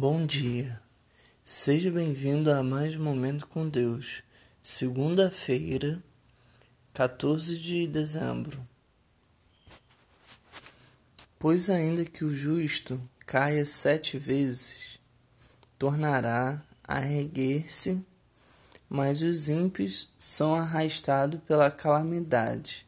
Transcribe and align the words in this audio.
Bom 0.00 0.24
dia, 0.24 0.80
seja 1.44 1.90
bem-vindo 1.90 2.52
a 2.52 2.62
mais 2.62 2.94
um 2.94 3.02
Momento 3.02 3.48
com 3.48 3.68
Deus, 3.68 4.22
segunda-feira, 4.62 6.00
14 6.94 7.58
de 7.58 7.84
dezembro. 7.88 8.64
Pois 11.36 11.68
ainda 11.68 12.04
que 12.04 12.24
o 12.24 12.32
justo 12.32 13.02
caia 13.26 13.66
sete 13.66 14.16
vezes, 14.16 15.00
tornará 15.76 16.64
a 16.86 17.04
erguer-se, 17.04 18.06
mas 18.88 19.20
os 19.20 19.48
ímpios 19.48 20.12
são 20.16 20.54
arrastados 20.54 21.40
pela 21.40 21.72
calamidade. 21.72 22.86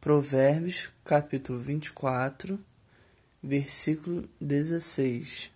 Provérbios, 0.00 0.90
capítulo 1.04 1.60
24, 1.60 2.58
versículo 3.42 4.28
16. 4.40 5.50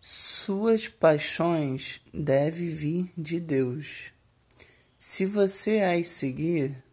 Suas 0.00 0.88
paixões 0.88 2.00
devem 2.12 2.66
vir 2.66 3.10
de 3.16 3.40
Deus. 3.40 4.12
Se 4.98 5.24
você 5.24 5.80
as 5.80 6.08
seguir, 6.08 6.84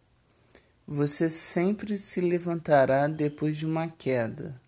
você 0.86 1.28
sempre 1.28 1.98
se 1.98 2.20
levantará 2.20 3.08
depois 3.08 3.58
de 3.58 3.66
uma 3.66 3.88
queda. 3.88 4.58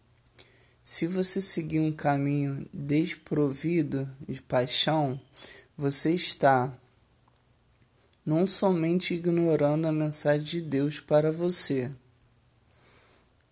Se 0.84 1.06
você 1.06 1.40
seguir 1.40 1.80
um 1.80 1.92
caminho 1.92 2.68
desprovido 2.72 4.08
de 4.28 4.42
paixão, 4.42 5.20
você 5.76 6.14
está 6.14 6.76
não 8.24 8.46
somente 8.46 9.14
ignorando 9.14 9.86
a 9.86 9.92
mensagem 9.92 10.44
de 10.44 10.60
Deus 10.60 11.00
para 11.00 11.30
você, 11.30 11.90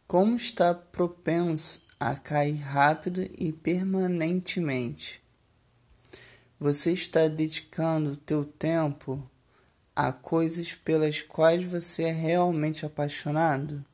como 0.06 0.36
está 0.36 0.72
propenso 0.72 1.82
a 1.98 2.14
cair 2.14 2.60
rápido 2.60 3.26
e 3.38 3.52
permanentemente. 3.52 5.20
Você 6.60 6.92
está 6.92 7.26
dedicando 7.26 8.16
teu 8.16 8.44
tempo 8.44 9.28
a 9.94 10.12
coisas 10.12 10.74
pelas 10.74 11.22
quais 11.22 11.64
você 11.64 12.04
é 12.04 12.12
realmente 12.12 12.86
apaixonado? 12.86 13.84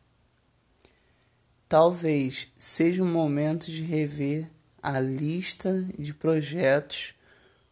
Talvez 1.68 2.48
seja 2.56 3.02
o 3.02 3.06
momento 3.06 3.70
de 3.70 3.82
rever 3.82 4.50
a 4.82 5.00
lista 5.00 5.82
de 5.98 6.12
projetos 6.12 7.14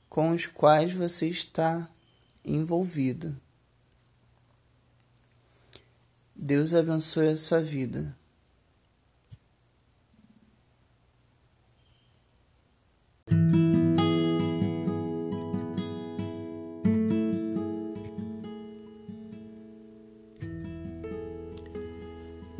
com 0.08 0.30
os 0.30 0.46
quais 0.46 0.92
você 0.92 1.28
está 1.28 1.88
envolvido. 2.44 3.38
Deus 6.34 6.72
abençoe 6.72 7.28
a 7.28 7.36
sua 7.36 7.60
vida. 7.60 8.16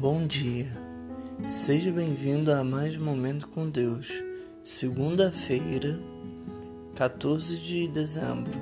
Bom 0.00 0.26
dia, 0.26 0.66
seja 1.46 1.92
bem-vindo 1.92 2.50
a 2.50 2.64
mais 2.64 2.96
um 2.96 3.04
Momento 3.04 3.46
com 3.48 3.68
Deus, 3.68 4.08
segunda-feira, 4.64 6.00
14 6.96 7.58
de 7.58 7.86
dezembro. 7.86 8.58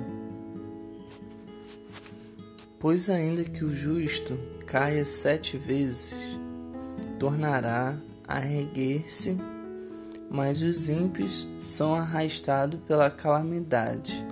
Pois 2.77 3.09
ainda 3.09 3.45
que 3.45 3.63
o 3.63 3.73
justo 3.73 4.37
caia 4.65 5.05
sete 5.05 5.55
vezes, 5.55 6.37
tornará 7.17 7.97
a 8.27 8.45
erguer-se, 8.45 9.37
mas 10.29 10.61
os 10.61 10.89
ímpios 10.89 11.47
são 11.57 11.95
arrastados 11.95 12.81
pela 12.85 13.09
calamidade. 13.09 14.27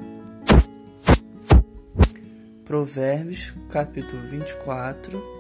Provérbios, 2.65 3.53
capítulo 3.69 4.21
24, 4.23 5.36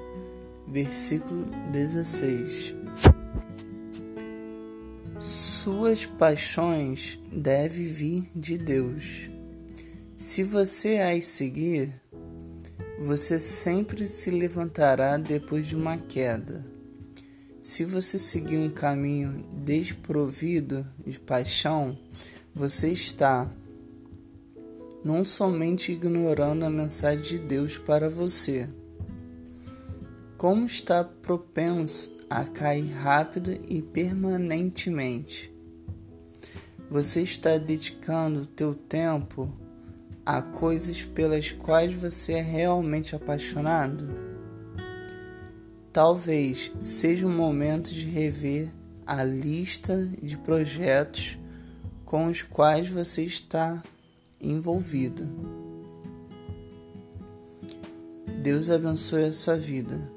versículo 0.67 1.45
16. 1.71 2.75
Suas 5.19 6.05
paixões 6.05 7.19
devem 7.31 7.85
vir 7.85 8.29
de 8.35 8.57
Deus. 8.57 9.29
Se 10.15 10.43
você 10.43 10.97
as 10.97 11.25
seguir, 11.25 11.89
você 12.99 13.39
sempre 13.39 14.07
se 14.07 14.29
levantará 14.29 15.17
depois 15.17 15.67
de 15.67 15.75
uma 15.75 15.97
queda. 15.97 16.65
Se 17.61 17.83
você 17.83 18.17
seguir 18.17 18.57
um 18.57 18.69
caminho 18.69 19.45
desprovido 19.63 20.85
de 21.05 21.19
paixão, 21.19 21.97
você 22.53 22.89
está 22.89 23.51
não 25.03 25.23
somente 25.23 25.91
ignorando 25.91 26.65
a 26.65 26.69
mensagem 26.69 27.21
de 27.21 27.37
Deus 27.39 27.77
para 27.77 28.09
você, 28.09 28.67
como 30.37 30.65
está 30.65 31.03
propenso 31.03 32.15
a 32.29 32.43
cair 32.43 32.91
rápido 32.91 33.57
e 33.67 33.81
permanentemente. 33.81 35.51
Você 36.91 37.21
está 37.21 37.57
dedicando 37.57 38.45
teu 38.45 38.75
tempo 38.75 39.51
a 40.23 40.41
coisas 40.41 41.03
pelas 41.03 41.51
quais 41.51 41.93
você 41.93 42.33
é 42.33 42.41
realmente 42.41 43.15
apaixonado? 43.15 44.07
Talvez 45.91 46.71
seja 46.81 47.25
o 47.25 47.31
momento 47.31 47.91
de 47.91 48.05
rever 48.05 48.69
a 49.07 49.23
lista 49.23 50.07
de 50.21 50.37
projetos 50.37 51.39
com 52.05 52.27
os 52.27 52.43
quais 52.43 52.87
você 52.89 53.23
está 53.23 53.81
envolvido. 54.39 55.25
Deus 58.43 58.69
abençoe 58.69 59.25
a 59.25 59.33
sua 59.33 59.57
vida. 59.57 60.16